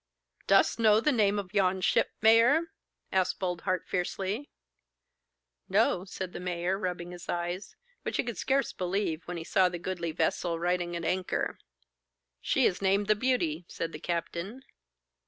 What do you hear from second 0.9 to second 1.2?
the